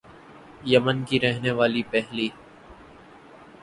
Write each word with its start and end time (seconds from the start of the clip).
یمن 0.63 1.03
کی 1.07 1.19
رہنے 1.19 1.51
والی 1.51 1.83
پہلی 1.91 2.27